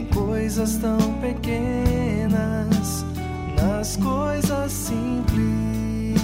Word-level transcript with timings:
em 0.00 0.04
coisas 0.06 0.78
tão 0.78 0.98
pequenas, 1.20 3.04
nas 3.54 3.96
coisas 3.96 4.72
simples. 4.72 6.18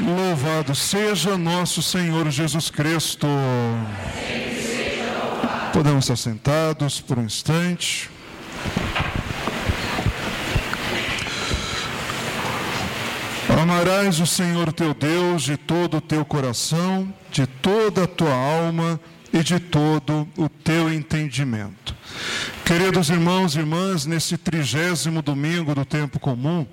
Louvado 0.00 0.74
seja 0.74 1.36
nosso 1.36 1.82
Senhor 1.82 2.30
Jesus 2.30 2.70
Cristo. 2.70 3.26
Podemos 5.72 6.04
estar 6.04 6.16
sentados 6.16 7.00
por 7.00 7.18
um 7.18 7.24
instante. 7.24 8.08
Amarás 13.60 14.20
o 14.20 14.26
Senhor 14.26 14.72
teu 14.72 14.94
Deus 14.94 15.42
de 15.42 15.56
todo 15.56 15.96
o 15.96 16.00
teu 16.00 16.24
coração, 16.24 17.12
de 17.32 17.46
toda 17.46 18.04
a 18.04 18.06
tua 18.06 18.32
alma 18.32 19.00
e 19.34 19.42
de 19.42 19.58
todo 19.58 20.28
o 20.36 20.48
teu 20.48 20.92
entendimento. 20.94 21.92
Queridos 22.64 23.10
irmãos 23.10 23.56
e 23.56 23.58
irmãs, 23.58 24.06
nesse 24.06 24.38
trigésimo 24.38 25.20
domingo 25.20 25.74
do 25.74 25.84
tempo 25.84 26.20
comum, 26.20 26.64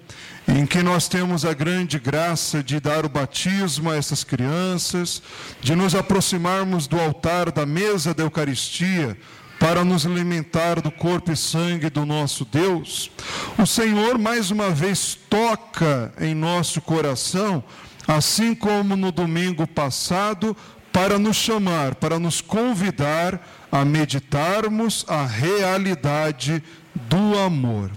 em 0.47 0.67
que 0.67 0.83
nós 0.83 1.07
temos 1.07 1.43
a 1.43 1.53
grande 1.53 1.97
graça 1.97 2.61
de 2.61 2.79
dar 2.79 3.03
o 3.03 3.09
batismo 3.09 3.89
a 3.89 3.97
essas 3.97 4.23
crianças, 4.23 5.23
de 5.59 5.75
nos 5.75 5.95
aproximarmos 5.95 6.85
do 6.85 6.99
altar 6.99 7.51
da 7.51 7.65
mesa 7.65 8.13
da 8.13 8.21
Eucaristia, 8.21 9.17
para 9.59 9.83
nos 9.83 10.05
alimentar 10.05 10.81
do 10.81 10.91
corpo 10.91 11.31
e 11.31 11.37
sangue 11.37 11.89
do 11.89 12.05
nosso 12.05 12.45
Deus, 12.45 13.11
o 13.57 13.65
Senhor 13.65 14.17
mais 14.19 14.51
uma 14.51 14.69
vez 14.69 15.17
toca 15.29 16.13
em 16.19 16.35
nosso 16.35 16.79
coração, 16.81 17.63
assim 18.07 18.55
como 18.55 18.95
no 18.95 19.11
domingo 19.11 19.67
passado, 19.67 20.55
para 20.91 21.17
nos 21.17 21.37
chamar, 21.37 21.95
para 21.95 22.19
nos 22.19 22.41
convidar 22.41 23.39
a 23.71 23.85
meditarmos 23.85 25.05
a 25.07 25.25
realidade 25.25 26.61
do 26.93 27.39
amor. 27.39 27.91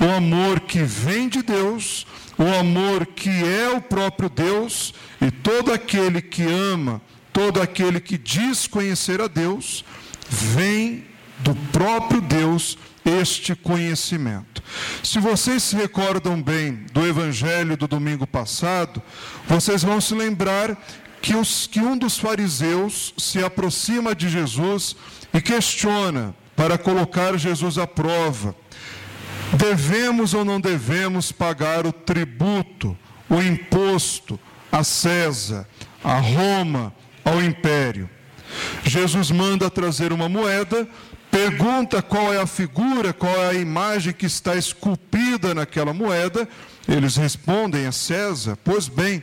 O 0.00 0.04
amor 0.04 0.60
que 0.60 0.82
vem 0.82 1.28
de 1.28 1.42
Deus, 1.42 2.06
o 2.36 2.44
amor 2.58 3.06
que 3.06 3.30
é 3.30 3.70
o 3.70 3.80
próprio 3.80 4.28
Deus, 4.28 4.94
e 5.20 5.30
todo 5.30 5.72
aquele 5.72 6.20
que 6.20 6.42
ama, 6.42 7.00
todo 7.32 7.60
aquele 7.60 8.00
que 8.00 8.18
diz 8.18 8.66
conhecer 8.66 9.20
a 9.20 9.28
Deus, 9.28 9.84
vem 10.28 11.04
do 11.40 11.54
próprio 11.72 12.20
Deus 12.20 12.76
este 13.04 13.54
conhecimento. 13.54 14.62
Se 15.02 15.18
vocês 15.18 15.62
se 15.62 15.76
recordam 15.76 16.40
bem 16.42 16.84
do 16.92 17.06
evangelho 17.06 17.76
do 17.76 17.88
domingo 17.88 18.26
passado, 18.26 19.02
vocês 19.46 19.82
vão 19.82 20.00
se 20.00 20.14
lembrar 20.14 20.76
que, 21.20 21.34
os, 21.34 21.66
que 21.66 21.80
um 21.80 21.96
dos 21.96 22.18
fariseus 22.18 23.14
se 23.16 23.42
aproxima 23.42 24.14
de 24.14 24.28
Jesus 24.28 24.96
e 25.32 25.40
questiona 25.40 26.34
para 26.56 26.76
colocar 26.76 27.36
Jesus 27.36 27.78
à 27.78 27.86
prova. 27.86 28.54
Devemos 29.52 30.34
ou 30.34 30.44
não 30.44 30.60
devemos 30.60 31.32
pagar 31.32 31.86
o 31.86 31.92
tributo, 31.92 32.96
o 33.28 33.40
imposto 33.40 34.38
a 34.70 34.84
César, 34.84 35.66
a 36.02 36.18
Roma, 36.18 36.92
ao 37.24 37.42
império? 37.42 38.08
Jesus 38.84 39.30
manda 39.30 39.70
trazer 39.70 40.12
uma 40.12 40.28
moeda, 40.28 40.88
pergunta 41.30 42.02
qual 42.02 42.32
é 42.32 42.40
a 42.40 42.46
figura, 42.46 43.12
qual 43.12 43.34
é 43.36 43.50
a 43.50 43.54
imagem 43.54 44.12
que 44.12 44.26
está 44.26 44.56
esculpida 44.56 45.54
naquela 45.54 45.92
moeda. 45.92 46.48
Eles 46.86 47.16
respondem: 47.16 47.86
é 47.86 47.92
César. 47.92 48.58
Pois 48.64 48.88
bem, 48.88 49.22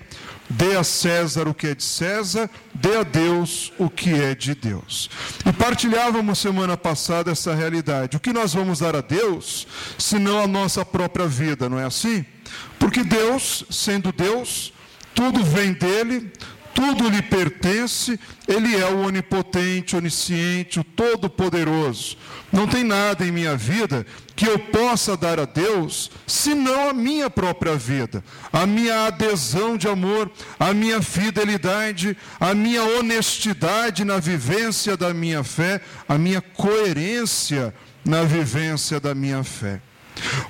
dê 0.50 0.76
a 0.76 0.84
César 0.84 1.48
o 1.48 1.54
que 1.54 1.68
é 1.68 1.76
de 1.76 1.84
César, 1.84 2.50
dê 2.74 2.98
a 2.98 3.04
Deus 3.04 3.72
o 3.78 3.90
que 3.90 4.10
é 4.10 4.36
de 4.36 4.54
Deus. 4.54 5.10
E 5.46 5.52
partilhávamos 5.52 6.40
semana 6.40 6.78
passada 6.78 7.32
essa 7.32 7.54
realidade. 7.54 8.18
O 8.18 8.20
que 8.20 8.34
nós 8.34 8.54
vamos 8.54 8.80
dar 8.80 8.96
a 8.96 9.02
Deus, 9.02 9.68
senão 9.98 10.40
a 10.40 10.48
nossa 10.48 10.86
própria 10.86 11.28
vida, 11.28 11.68
não 11.68 11.80
é 11.80 11.86
assim? 11.86 12.26
Porque 12.80 13.04
Deus, 13.04 13.66
sendo 13.70 14.12
Deus, 14.12 14.74
tudo 15.14 15.44
vem 15.44 15.74
dele, 15.74 16.32
tudo 16.76 17.08
lhe 17.08 17.22
pertence, 17.22 18.20
ele 18.46 18.76
é 18.76 18.86
o 18.86 19.06
onipotente, 19.06 19.96
onisciente, 19.96 20.78
o 20.78 20.84
todo-poderoso. 20.84 22.18
Não 22.52 22.68
tem 22.68 22.84
nada 22.84 23.26
em 23.26 23.32
minha 23.32 23.56
vida 23.56 24.06
que 24.36 24.46
eu 24.46 24.60
possa 24.60 25.16
dar 25.16 25.40
a 25.40 25.46
Deus, 25.46 26.12
senão 26.28 26.90
a 26.90 26.94
minha 26.94 27.30
própria 27.30 27.78
vida, 27.78 28.22
a 28.52 28.68
minha 28.68 29.08
adesão 29.08 29.78
de 29.78 29.88
amor, 29.88 30.30
a 30.60 30.74
minha 30.74 31.02
fidelidade, 31.02 32.18
a 32.40 32.54
minha 32.54 32.84
honestidade 32.84 34.04
na 34.04 34.18
vivência 34.18 34.98
da 34.98 35.14
minha 35.14 35.44
fé, 35.44 35.80
a 36.08 36.18
minha 36.18 36.42
coerência 36.42 37.74
na 38.04 38.24
vivência 38.24 39.00
da 39.00 39.16
minha 39.16 39.44
fé. 39.44 39.82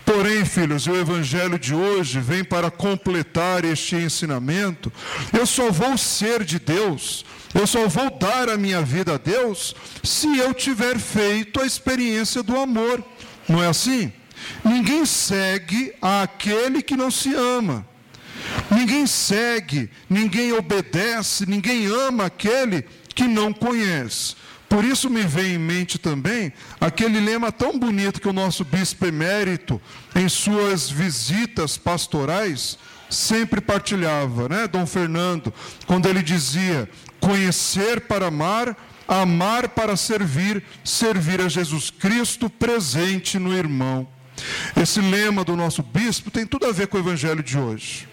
Porém, 0.06 0.46
filhos, 0.46 0.88
o 0.88 0.96
evangelho 0.96 1.58
de 1.58 1.74
hoje 1.74 2.20
vem 2.20 2.44
para 2.44 2.70
completar 2.70 3.66
este 3.66 3.96
ensinamento. 3.96 4.92
Eu 5.34 5.46
só 5.46 5.72
vou 5.72 5.98
ser 5.98 6.44
de 6.44 6.60
Deus, 6.60 7.26
eu 7.54 7.66
só 7.66 7.88
vou 7.88 8.10
dar 8.18 8.50
a 8.50 8.58
minha 8.58 8.82
vida 8.82 9.16
a 9.16 9.18
Deus 9.18 9.76
se 10.04 10.38
eu 10.38 10.54
tiver 10.54 11.00
feito 11.00 11.62
a 11.62 11.66
experiência 11.66 12.44
do 12.44 12.58
amor. 12.58 13.04
Não 13.48 13.62
é 13.64 13.68
assim? 13.68 14.12
Ninguém 14.64 15.06
segue 15.06 15.94
aquele 16.02 16.82
que 16.82 16.96
não 16.96 17.10
se 17.10 17.34
ama. 17.34 17.86
Ninguém 18.70 19.08
segue, 19.08 19.90
ninguém 20.10 20.54
obedece, 20.54 21.46
ninguém 21.46 21.88
ama 21.88 22.26
aquele 22.26 22.86
que 23.14 23.24
não 23.24 23.52
conhece. 23.52 24.36
Por 24.76 24.84
isso 24.84 25.10
me 25.10 25.22
vem 25.22 25.54
em 25.54 25.58
mente 25.58 25.98
também 25.98 26.52
aquele 26.82 27.22
lema 27.22 27.50
tão 27.50 27.80
bonito 27.80 28.20
que 28.20 28.28
o 28.28 28.34
nosso 28.34 28.66
bispo 28.66 29.06
emérito, 29.06 29.82
em 30.14 30.28
suas 30.28 30.90
visitas 30.90 31.78
pastorais, 31.78 32.78
sempre 33.10 33.62
partilhava, 33.62 34.50
né, 34.50 34.68
Dom 34.68 34.86
Fernando, 34.86 35.54
quando 35.86 36.10
ele 36.10 36.22
dizia: 36.22 36.90
conhecer 37.22 38.02
para 38.02 38.28
amar, 38.28 38.76
amar 39.08 39.70
para 39.70 39.96
servir, 39.96 40.62
servir 40.84 41.40
a 41.40 41.48
Jesus 41.48 41.90
Cristo 41.90 42.50
presente 42.50 43.40
no 43.40 43.58
irmão. 43.58 44.06
Esse 44.76 45.00
lema 45.00 45.46
do 45.46 45.56
nosso 45.56 45.82
bispo 45.82 46.30
tem 46.30 46.46
tudo 46.46 46.66
a 46.66 46.74
ver 46.74 46.88
com 46.88 46.98
o 46.98 47.00
evangelho 47.00 47.42
de 47.42 47.58
hoje. 47.58 48.10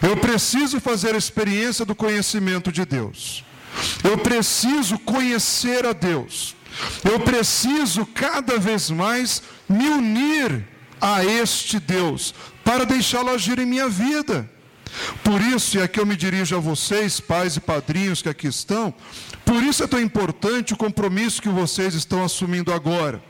Eu 0.00 0.16
preciso 0.16 0.80
fazer 0.80 1.14
a 1.14 1.18
experiência 1.18 1.84
do 1.84 1.94
conhecimento 1.94 2.72
de 2.72 2.86
Deus. 2.86 3.44
Eu 4.02 4.18
preciso 4.18 4.98
conhecer 4.98 5.86
a 5.86 5.92
Deus. 5.92 6.54
Eu 7.04 7.20
preciso 7.20 8.06
cada 8.06 8.58
vez 8.58 8.90
mais 8.90 9.42
me 9.68 9.88
unir 9.88 10.66
a 11.00 11.24
este 11.24 11.80
Deus 11.80 12.34
para 12.64 12.84
deixá-lo 12.84 13.30
agir 13.30 13.58
em 13.58 13.66
minha 13.66 13.88
vida. 13.88 14.48
Por 15.22 15.40
isso, 15.40 15.76
e 15.76 15.82
aqui 15.82 16.00
eu 16.00 16.06
me 16.06 16.16
dirijo 16.16 16.56
a 16.56 16.60
vocês, 16.60 17.20
pais 17.20 17.56
e 17.56 17.60
padrinhos 17.60 18.22
que 18.22 18.28
aqui 18.28 18.46
estão, 18.46 18.92
por 19.44 19.62
isso 19.62 19.84
é 19.84 19.86
tão 19.86 20.00
importante 20.00 20.72
o 20.72 20.76
compromisso 20.76 21.42
que 21.42 21.48
vocês 21.48 21.94
estão 21.94 22.24
assumindo 22.24 22.72
agora. 22.72 23.22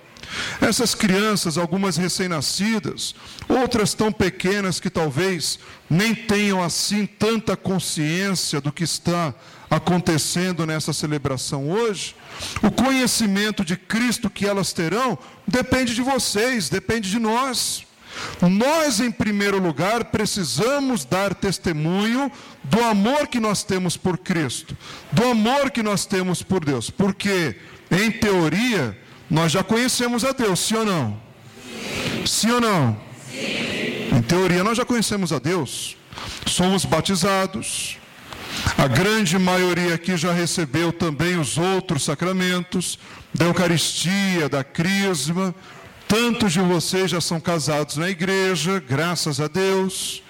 Essas 0.61 0.94
crianças, 0.94 1.56
algumas 1.56 1.97
recém-nascidas, 1.97 3.15
outras 3.49 3.94
tão 3.94 4.12
pequenas 4.12 4.81
que 4.81 4.91
talvez 4.91 5.59
nem 5.88 6.15
tenham 6.15 6.62
assim 6.62 7.06
tanta 7.06 7.56
consciência 7.56 8.61
do 8.61 8.73
que 8.73 8.85
está 8.85 9.35
acontecendo 9.70 10.67
nessa 10.67 10.93
celebração 10.93 11.70
hoje, 11.70 12.15
o 12.62 12.70
conhecimento 12.70 13.65
de 13.65 13.76
Cristo 13.76 14.31
que 14.31 14.47
elas 14.47 14.73
terão 14.73 15.19
depende 15.47 15.94
de 15.94 16.03
vocês, 16.03 16.69
depende 16.69 17.11
de 17.11 17.19
nós. 17.19 17.87
Nós, 18.41 19.00
em 19.00 19.11
primeiro 19.11 19.59
lugar, 19.59 20.06
precisamos 20.06 21.05
dar 21.05 21.35
testemunho 21.35 22.31
do 22.65 22.82
amor 22.82 23.29
que 23.29 23.38
nós 23.38 23.62
temos 23.62 23.97
por 23.97 24.19
Cristo, 24.19 24.76
do 25.12 25.25
amor 25.25 25.70
que 25.70 25.82
nós 25.82 26.05
temos 26.05 26.43
por 26.43 26.65
Deus, 26.65 26.91
porque, 26.91 27.56
em 27.91 28.11
teoria, 28.11 28.99
nós 29.31 29.53
já 29.53 29.63
conhecemos 29.63 30.25
a 30.25 30.33
Deus, 30.33 30.61
sim 30.61 30.77
ou 30.77 30.85
não? 30.85 31.21
Sim, 31.63 32.27
sim 32.27 32.51
ou 32.51 32.61
não? 32.61 32.99
Sim. 33.31 34.17
Em 34.17 34.23
teoria, 34.23 34.65
nós 34.65 34.77
já 34.77 34.85
conhecemos 34.85 35.33
a 35.33 35.39
Deus, 35.39 35.97
somos 36.47 36.85
batizados, 36.85 37.99
A 38.77 38.87
grande 38.87 39.39
maioria 39.39 39.95
aqui 39.95 40.17
já 40.17 40.33
recebeu 40.33 40.93
também 40.93 41.39
os 41.39 41.59
outros 41.59 42.05
sacramentos, 42.05 42.99
da 43.35 43.47
Eucaristia, 43.47 44.49
da 44.49 44.65
Crisma. 44.65 45.55
Tantos 46.07 46.53
de 46.53 46.61
vocês 46.61 47.11
já 47.11 47.21
são 47.21 47.39
casados 47.41 47.97
na 47.97 48.09
igreja, 48.09 48.81
graças 48.81 49.41
a 49.41 49.47
Deus. 49.49 50.23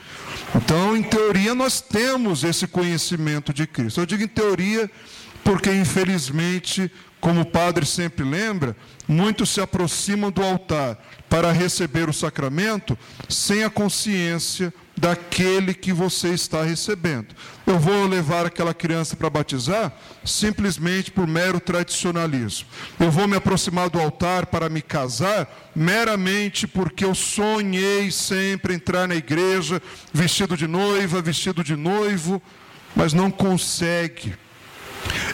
Então, 0.55 0.97
em 0.97 1.03
teoria, 1.03 1.55
nós 1.55 1.81
temos 1.81 2.43
esse 2.43 2.67
conhecimento 2.67 3.53
de 3.53 3.67
Cristo. 3.67 4.00
Eu 4.00 4.06
digo 4.06 4.23
em 4.23 4.29
teoria 4.29 4.91
porque, 5.45 5.73
infelizmente, 5.73 6.91
como 7.20 7.41
o 7.41 7.47
padre 7.47 7.85
sempre 7.85 8.25
lembra, 8.25 8.76
muitos 9.06 9.50
se 9.50 9.61
aproximam 9.61 10.31
do 10.31 10.43
altar 10.43 10.99
para 11.29 11.53
receber 11.53 12.09
o 12.09 12.12
sacramento 12.12 12.97
sem 13.29 13.65
a 13.65 13.70
consciência 13.70 14.73
daquele 14.97 15.75
que 15.75 15.93
você 15.93 16.29
está 16.29 16.62
recebendo. 16.62 17.35
Eu 17.67 17.79
vou 17.79 18.06
levar 18.06 18.47
aquela 18.47 18.75
criança 18.75 19.17
para 19.17 19.31
batizar 19.31 19.93
simplesmente 20.25 21.11
por 21.11 21.26
mero 21.26 21.61
tradicionalismo. 21.61 22.67
Eu 22.99 23.11
vou 23.11 23.29
me 23.29 23.37
aproximar 23.37 23.88
do 23.91 24.00
altar 24.00 24.47
para 24.47 24.69
me 24.69 24.82
casar 24.82 25.71
meramente 25.75 26.67
porque 26.67 27.05
eu 27.05 27.14
sonhei 27.14 28.11
sempre 28.11 28.75
entrar 28.75 29.06
na 29.06 29.14
igreja 29.14 29.81
vestido 30.12 30.56
de 30.56 30.67
noiva, 30.67 31.23
vestido 31.23 31.62
de 31.62 31.76
noivo, 31.76 32.43
mas 32.97 33.12
não 33.12 33.31
consegue 33.31 34.35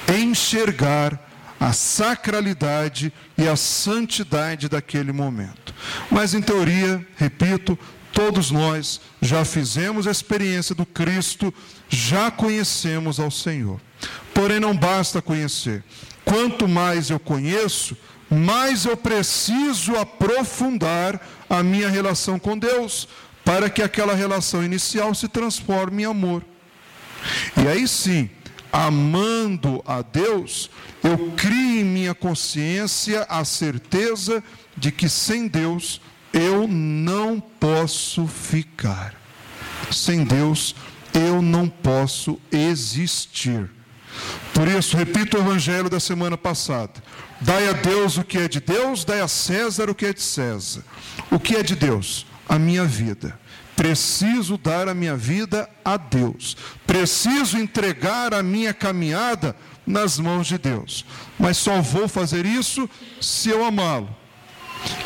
enxergar 0.09 1.34
a 1.65 1.73
sacralidade 1.73 3.11
e 3.39 3.49
a 3.49 3.57
santidade 3.57 4.69
daquele 4.69 5.13
momento. 5.13 5.75
Mas, 6.11 6.35
em 6.35 6.43
teoria, 6.43 7.05
repito, 7.17 7.79
todos 8.13 8.51
nós 8.51 9.01
já 9.23 9.47
fizemos 9.47 10.07
a 10.07 10.11
experiência 10.11 10.75
do 10.75 10.85
Cristo, 10.85 11.55
já 11.89 12.31
conhecemos 12.31 13.19
ao 13.19 13.31
Senhor. 13.31 13.81
Porém, 14.35 14.61
não 14.61 14.77
basta 14.77 15.23
conhecer. 15.23 15.83
Quanto 16.23 16.69
mais 16.69 17.09
eu 17.09 17.19
conheço, 17.19 17.97
mais 18.31 18.85
eu 18.85 18.95
preciso 18.95 19.97
aprofundar 19.97 21.19
a 21.49 21.63
minha 21.63 21.89
relação 21.89 22.39
com 22.39 22.59
Deus, 22.59 23.09
para 23.43 23.71
que 23.71 23.83
aquela 23.83 24.15
relação 24.15 24.63
inicial 24.63 25.15
se 25.15 25.29
transforme 25.29 26.03
em 26.03 26.07
amor. 26.07 26.45
E 27.57 27.67
aí 27.67 27.89
sim, 27.89 28.29
amando 28.75 29.81
a 29.87 30.03
Deus, 30.03 30.69
eu 31.01 31.31
crio 31.37 31.81
em 31.81 31.85
minha 31.85 32.13
consciência 32.13 33.25
a 33.29 33.45
certeza 33.45 34.43
de 34.77 34.91
que 34.91 35.09
sem 35.09 35.47
Deus 35.47 36.01
eu 36.33 36.67
não 36.67 37.39
posso 37.39 38.27
ficar. 38.27 39.15
Sem 39.93 40.25
Deus 40.25 40.75
eu 41.13 41.41
não 41.41 41.69
posso 41.69 42.37
existir. 42.51 43.71
Por 44.53 44.67
isso, 44.67 44.97
repito 44.97 45.37
o 45.37 45.41
evangelho 45.41 45.89
da 45.89 46.01
semana 46.01 46.37
passada. 46.37 46.95
Dai 47.41 47.69
a 47.69 47.73
Deus 47.75 48.19
o 48.19 48.25
que 48.25 48.39
é 48.39 48.49
de 48.49 48.59
Deus, 48.59 49.05
dai 49.05 49.21
a 49.21 49.29
César 49.29 49.89
o 49.89 49.95
que 49.95 50.07
é 50.07 50.13
de 50.13 50.23
César. 50.23 50.83
O 51.31 51.39
que 51.39 51.55
é 51.55 51.63
de 51.63 51.77
Deus? 51.77 52.27
A 52.49 52.59
minha 52.59 52.85
vida. 52.85 53.39
Preciso 53.77 54.57
dar 54.57 54.89
a 54.89 54.95
minha 54.95 55.17
vida 55.17 55.69
a 55.85 55.97
Deus. 55.97 56.57
Preciso 56.87 57.59
entregar 57.59 58.33
a 58.33 58.43
minha 58.43 58.73
caminhada 58.73 59.57
nas 59.87 60.19
mãos 60.19 60.47
de 60.47 60.59
Deus. 60.59 61.05
Mas 61.39 61.57
só 61.57 61.81
vou 61.81 62.09
fazer 62.09 62.47
isso 62.47 62.89
se 63.21 63.51
eu 63.51 63.65
amá-lo. 63.65 64.09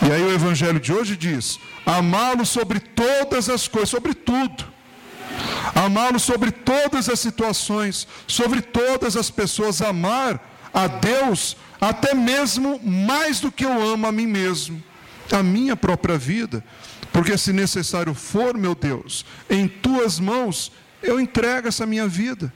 E 0.07 0.13
aí 0.13 0.23
o 0.23 0.33
evangelho 0.33 0.81
de 0.81 0.93
hoje 0.93 1.17
diz: 1.17 1.59
amá-lo 1.87 2.45
sobre 2.45 2.81
todas 2.81 3.49
as 3.49 3.67
coisas, 3.67 3.91
sobre 3.91 4.15
tudo. 4.15 4.65
Amá-lo 5.75 6.19
sobre 6.19 6.51
todas 6.51 7.09
as 7.09 7.21
situações, 7.21 8.07
sobre 8.27 8.61
todas 8.61 9.17
as 9.17 9.31
pessoas, 9.31 9.81
amar 9.81 10.41
a 10.73 10.87
Deus 10.87 11.57
até 11.81 12.15
mesmo 12.15 12.81
mais 12.83 13.41
do 13.41 13.53
que 13.53 13.65
eu 13.65 13.81
amo 13.81 14.07
a 14.07 14.13
mim 14.13 14.27
mesmo, 14.27 14.83
a 15.31 15.43
minha 15.43 15.77
própria 15.77 16.19
vida. 16.19 16.65
Porque 17.19 17.37
se 17.37 17.53
necessário 17.53 18.15
for, 18.15 18.57
meu 18.57 18.77
Deus, 18.77 19.27
em 19.51 19.67
tuas 19.67 20.21
mãos 20.21 20.71
eu 21.03 21.19
entrego 21.19 21.67
essa 21.67 21.85
minha 21.85 22.07
vida. 22.07 22.55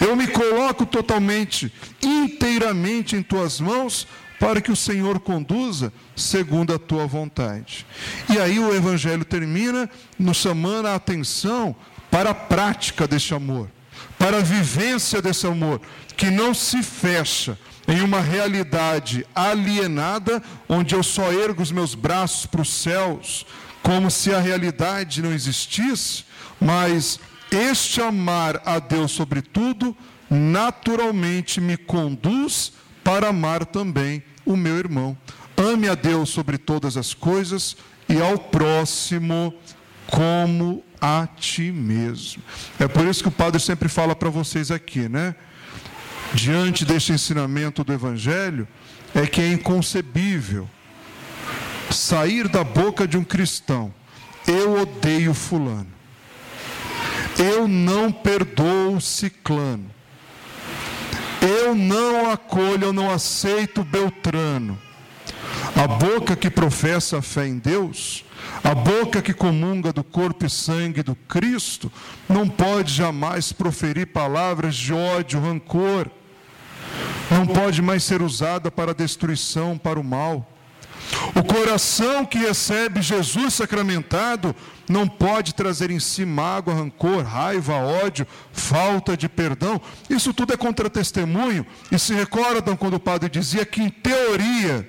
Eu 0.00 0.16
me 0.16 0.26
coloco 0.26 0.86
totalmente, 0.86 1.70
inteiramente 2.00 3.16
em 3.16 3.22
tuas 3.22 3.60
mãos, 3.60 4.08
para 4.40 4.62
que 4.62 4.72
o 4.72 4.76
Senhor 4.76 5.20
conduza 5.20 5.92
segundo 6.16 6.72
a 6.72 6.78
tua 6.78 7.06
vontade. 7.06 7.84
E 8.30 8.38
aí 8.38 8.58
o 8.58 8.74
Evangelho 8.74 9.26
termina 9.26 9.90
nos 10.18 10.38
chamando 10.38 10.86
a 10.86 10.94
atenção 10.94 11.76
para 12.10 12.30
a 12.30 12.34
prática 12.34 13.06
deste 13.06 13.34
amor, 13.34 13.68
para 14.18 14.38
a 14.38 14.42
vivência 14.42 15.20
desse 15.20 15.46
amor, 15.46 15.82
que 16.16 16.30
não 16.30 16.54
se 16.54 16.82
fecha 16.82 17.58
em 17.86 18.00
uma 18.00 18.22
realidade 18.22 19.26
alienada, 19.34 20.42
onde 20.66 20.94
eu 20.94 21.02
só 21.02 21.30
ergo 21.30 21.62
os 21.62 21.70
meus 21.70 21.94
braços 21.94 22.46
para 22.46 22.62
os 22.62 22.72
céus, 22.72 23.46
como 23.82 24.10
se 24.10 24.32
a 24.32 24.40
realidade 24.40 25.22
não 25.22 25.32
existisse, 25.32 26.24
mas 26.60 27.18
este 27.50 28.00
amar 28.00 28.60
a 28.64 28.78
Deus 28.78 29.12
sobre 29.12 29.40
tudo, 29.40 29.96
naturalmente 30.28 31.60
me 31.60 31.76
conduz 31.76 32.72
para 33.02 33.28
amar 33.28 33.64
também 33.64 34.22
o 34.44 34.56
meu 34.56 34.76
irmão. 34.76 35.16
Ame 35.56 35.88
a 35.88 35.94
Deus 35.94 36.28
sobre 36.30 36.58
todas 36.58 36.96
as 36.96 37.14
coisas 37.14 37.76
e 38.08 38.20
ao 38.20 38.38
próximo 38.38 39.54
como 40.06 40.84
a 41.00 41.26
ti 41.36 41.72
mesmo. 41.72 42.42
É 42.78 42.86
por 42.86 43.06
isso 43.06 43.22
que 43.22 43.28
o 43.28 43.32
padre 43.32 43.60
sempre 43.60 43.88
fala 43.88 44.14
para 44.14 44.30
vocês 44.30 44.70
aqui, 44.70 45.08
né? 45.08 45.34
Diante 46.34 46.84
deste 46.84 47.12
ensinamento 47.12 47.82
do 47.82 47.92
Evangelho, 47.92 48.68
é 49.14 49.26
que 49.26 49.40
é 49.40 49.52
inconcebível 49.52 50.68
sair 51.90 52.48
da 52.48 52.64
boca 52.64 53.06
de 53.06 53.16
um 53.16 53.24
cristão: 53.24 53.92
eu 54.46 54.80
odeio 54.80 55.34
Fulano, 55.34 55.92
eu 57.38 57.68
não 57.68 58.10
perdoo 58.10 59.00
Ciclano, 59.00 59.90
eu 61.40 61.74
não 61.74 62.30
acolho, 62.30 62.84
eu 62.84 62.92
não 62.92 63.10
aceito 63.10 63.84
Beltrano. 63.84 64.78
A 65.76 65.86
boca 65.86 66.34
que 66.34 66.50
professa 66.50 67.18
a 67.18 67.22
fé 67.22 67.46
em 67.46 67.58
Deus, 67.58 68.24
a 68.64 68.74
boca 68.74 69.22
que 69.22 69.32
comunga 69.32 69.92
do 69.92 70.02
corpo 70.02 70.44
e 70.44 70.50
sangue 70.50 71.02
do 71.02 71.14
Cristo, 71.14 71.92
não 72.28 72.48
pode 72.48 72.92
jamais 72.92 73.52
proferir 73.52 74.08
palavras 74.08 74.74
de 74.74 74.92
ódio, 74.92 75.40
rancor, 75.40 76.08
não 77.30 77.46
pode 77.46 77.80
mais 77.80 78.02
ser 78.02 78.22
usada 78.22 78.70
para 78.70 78.94
destruição, 78.94 79.78
para 79.78 80.00
o 80.00 80.04
mal. 80.04 80.50
O 81.34 81.42
coração 81.42 82.24
que 82.24 82.38
recebe 82.38 83.00
Jesus 83.00 83.54
sacramentado 83.54 84.54
não 84.88 85.06
pode 85.06 85.54
trazer 85.54 85.90
em 85.90 86.00
si 86.00 86.24
mágoa, 86.24 86.74
rancor, 86.74 87.22
raiva, 87.22 87.74
ódio, 87.74 88.26
falta 88.52 89.16
de 89.16 89.28
perdão. 89.28 89.80
Isso 90.08 90.32
tudo 90.32 90.52
é 90.52 90.56
contra-testemunho. 90.56 91.66
E 91.90 91.98
se 91.98 92.14
recordam 92.14 92.76
quando 92.76 92.94
o 92.94 93.00
padre 93.00 93.28
dizia 93.28 93.64
que, 93.64 93.82
em 93.82 93.90
teoria, 93.90 94.88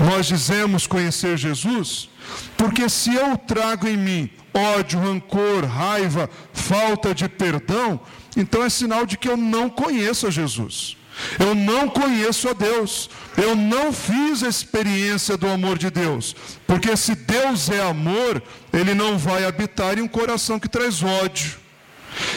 nós 0.00 0.26
dizemos 0.26 0.86
conhecer 0.86 1.36
Jesus? 1.36 2.08
Porque 2.56 2.88
se 2.88 3.14
eu 3.14 3.36
trago 3.36 3.86
em 3.86 3.96
mim 3.96 4.30
ódio, 4.52 4.98
rancor, 4.98 5.64
raiva, 5.64 6.30
falta 6.52 7.14
de 7.14 7.28
perdão, 7.28 8.00
então 8.36 8.64
é 8.64 8.70
sinal 8.70 9.04
de 9.04 9.16
que 9.16 9.28
eu 9.28 9.36
não 9.36 9.68
conheço 9.68 10.26
a 10.26 10.30
Jesus. 10.30 10.95
Eu 11.38 11.54
não 11.54 11.88
conheço 11.88 12.48
a 12.48 12.52
Deus. 12.52 13.10
Eu 13.36 13.54
não 13.54 13.92
fiz 13.92 14.42
a 14.42 14.48
experiência 14.48 15.36
do 15.36 15.48
amor 15.48 15.78
de 15.78 15.90
Deus. 15.90 16.34
Porque 16.66 16.96
se 16.96 17.14
Deus 17.14 17.68
é 17.68 17.80
amor, 17.80 18.42
Ele 18.72 18.94
não 18.94 19.18
vai 19.18 19.44
habitar 19.44 19.98
em 19.98 20.02
um 20.02 20.08
coração 20.08 20.58
que 20.58 20.68
traz 20.68 21.02
ódio. 21.02 21.56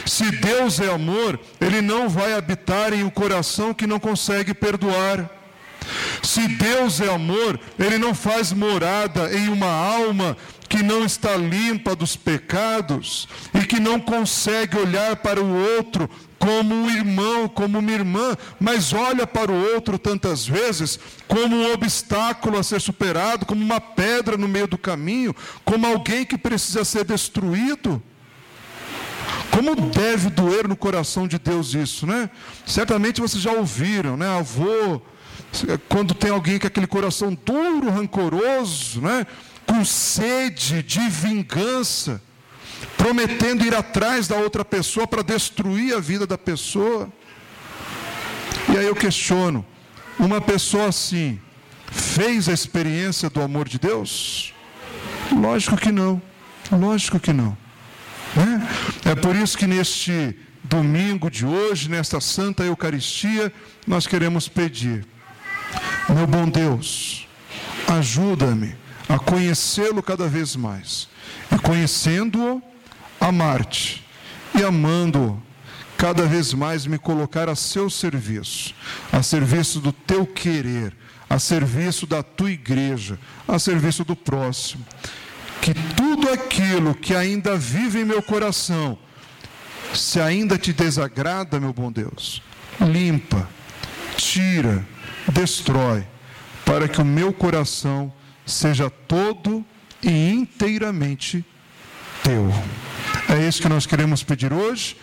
Se 0.06 0.30
Deus 0.32 0.80
é 0.80 0.92
amor, 0.92 1.40
Ele 1.60 1.82
não 1.82 2.10
vai 2.10 2.34
habitar 2.34 2.94
em 2.94 3.04
um 3.04 3.10
coração 3.10 3.74
que 3.74 3.88
não 3.88 4.00
consegue 4.00 4.54
perdoar. 4.54 5.30
Se 6.22 6.48
Deus 6.48 7.00
é 7.00 7.10
amor, 7.10 7.60
Ele 7.78 7.98
não 7.98 8.14
faz 8.14 8.52
morada 8.52 9.34
em 9.34 9.48
uma 9.48 9.72
alma 9.72 10.38
que 10.70 10.84
não 10.84 11.04
está 11.04 11.36
limpa 11.36 11.96
dos 11.96 12.16
pecados 12.16 13.28
e 13.54 13.66
que 13.66 13.80
não 13.80 14.00
consegue 14.00 14.78
olhar 14.78 15.16
para 15.16 15.42
o 15.42 15.76
outro 15.76 16.08
como 16.38 16.74
um 16.74 16.90
irmão, 16.90 17.50
como 17.50 17.80
uma 17.80 17.92
irmã, 17.92 18.38
mas 18.60 18.94
olha 18.94 19.28
para 19.28 19.52
o 19.52 19.74
outro 19.74 19.98
tantas 19.98 20.48
vezes 20.48 20.98
como 21.28 21.54
um 21.56 21.74
obstáculo 21.74 22.58
a 22.58 22.64
ser 22.64 22.80
superado, 22.80 23.46
como 23.46 23.62
uma 23.62 23.82
pedra 23.82 24.38
no 24.38 24.48
meio 24.48 24.68
do 24.68 24.78
caminho, 24.78 25.36
como 25.66 25.86
alguém 25.86 26.24
que 26.24 26.38
precisa 26.38 26.86
ser 26.86 27.04
destruído. 27.04 28.02
Como 29.52 29.76
deve 29.76 30.30
doer 30.30 30.68
no 30.68 30.76
coração 30.76 31.28
de 31.28 31.38
Deus 31.38 31.74
isso, 31.74 32.06
né? 32.08 32.30
Certamente 32.66 33.20
vocês 33.20 33.42
já 33.42 33.52
ouviram, 33.52 34.16
né? 34.16 34.28
Avô, 34.28 35.02
quando 35.90 36.14
tem 36.14 36.30
alguém 36.32 36.60
com 36.60 36.68
aquele 36.68 36.88
coração 36.88 37.38
duro, 37.46 37.90
rancoroso, 37.90 39.02
né? 39.02 39.26
Com 39.80 39.86
sede 39.86 40.84
de 40.84 41.08
vingança. 41.08 42.22
prometendo 42.98 43.66
ir 43.66 43.74
atrás 43.74 44.28
da 44.28 44.36
outra 44.36 44.64
pessoa 44.64 45.08
para 45.08 45.22
destruir 45.22 45.94
a 45.96 46.00
vida 46.00 46.28
da 46.28 46.38
pessoa. 46.38 47.10
E 48.68 48.78
aí 48.78 48.86
eu 48.86 48.96
questiono: 48.96 49.66
uma 50.18 50.42
pessoa 50.42 50.88
assim 50.88 51.40
fez 51.92 52.50
a 52.50 52.54
experiência 52.54 53.30
do 53.30 53.42
amor 53.42 53.68
de 53.70 53.80
Deus? 53.80 54.54
Lógico 55.32 55.78
que 55.78 55.92
não, 55.92 56.22
lógico 56.72 57.20
que 57.20 57.32
não. 57.32 57.58
Né? 58.36 58.68
É 59.06 59.16
por 59.16 59.36
isso 59.36 59.58
que 59.58 59.68
neste 59.68 60.38
domingo 60.64 61.32
de 61.32 61.46
hoje, 61.46 61.90
nesta 61.90 62.20
Santa 62.20 62.64
Eucaristia, 62.64 63.52
nós 63.88 64.06
queremos 64.06 64.48
pedir, 64.48 65.06
meu 66.10 66.28
bom 66.28 66.50
Deus, 66.50 67.28
ajuda-me 67.88 68.88
a 69.10 69.18
conhecê-lo 69.18 70.04
cada 70.04 70.28
vez 70.28 70.56
mais, 70.56 71.10
e 71.51 71.58
conhecendo-o, 71.58 72.62
amar-te, 73.20 74.06
e 74.54 74.63
amando-o, 74.63 75.42
cada 75.98 76.25
vez 76.28 76.54
mais 76.54 76.86
me 76.86 77.00
colocar 77.00 77.50
a 77.50 77.56
seu 77.56 77.89
serviço, 77.89 78.74
a 79.12 79.24
serviço 79.24 79.80
do 79.80 79.92
teu 79.92 80.28
querer, 80.28 80.96
a 81.28 81.39
serviço 81.39 82.06
da 82.06 82.22
tua 82.22 82.51
igreja, 82.51 83.20
a 83.48 83.58
serviço 83.58 84.06
do 84.06 84.16
próximo. 84.16 84.86
Que 85.60 85.74
tudo 85.74 86.30
aquilo 86.30 86.94
que 86.94 87.13
ainda 87.13 87.58
vive 87.58 88.00
em 88.00 88.06
meu 88.06 88.22
coração, 88.22 88.98
se 89.94 90.22
ainda 90.22 90.58
te 90.58 90.72
desagrada, 90.72 91.60
meu 91.60 91.74
bom 91.74 91.92
Deus, 91.92 92.42
limpa, 92.80 93.50
tira, 94.16 94.88
destrói, 95.28 96.06
para 96.63 96.88
que 96.88 97.01
o 97.01 97.06
meu 97.06 97.34
coração 97.34 98.13
seja 98.50 98.89
todo 98.89 99.65
e 100.01 100.32
inteiramente 100.32 101.46
teu. 102.24 102.51
É 103.29 103.48
isso 103.48 103.62
que 103.62 103.70
nós 103.70 103.86
queremos 103.86 104.24
pedir 104.24 104.51
hoje. 104.51 104.98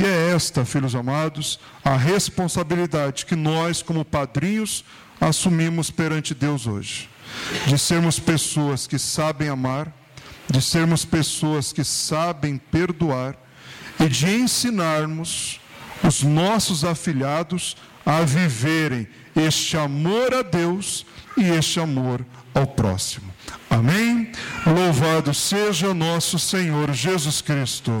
E 0.00 0.04
é 0.04 0.34
esta, 0.34 0.64
filhos 0.64 0.94
amados, 0.94 1.58
a 1.84 1.96
responsabilidade 1.96 3.26
que 3.26 3.34
nós, 3.34 3.82
como 3.82 4.04
padrinhos, 4.04 4.84
assumimos 5.20 5.90
perante 5.90 6.34
Deus 6.34 6.66
hoje. 6.66 7.08
De 7.66 7.78
sermos 7.78 8.18
pessoas 8.18 8.86
que 8.86 8.98
sabem 8.98 9.48
amar, 9.48 9.92
de 10.48 10.62
sermos 10.62 11.04
pessoas 11.04 11.72
que 11.72 11.84
sabem 11.84 12.56
perdoar 12.56 13.36
e 13.98 14.08
de 14.08 14.30
ensinarmos 14.30 15.60
os 16.02 16.22
nossos 16.22 16.84
afilhados 16.84 17.76
a 18.04 18.22
viverem 18.22 19.06
este 19.36 19.76
amor 19.76 20.34
a 20.34 20.42
Deus 20.42 21.06
e 21.36 21.48
este 21.48 21.80
amor 21.80 22.24
ao 22.54 22.66
próximo. 22.66 23.32
Amém? 23.68 24.30
Louvado 24.66 25.32
seja 25.32 25.94
nosso 25.94 26.38
Senhor 26.38 26.92
Jesus 26.92 27.40
Cristo. 27.40 27.92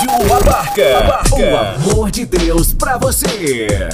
Rádio 0.00 0.32
Abarca. 0.34 1.36
O 1.36 1.90
amor 1.90 2.10
de 2.10 2.24
Deus 2.24 2.72
pra 2.72 2.96
você. 2.96 3.90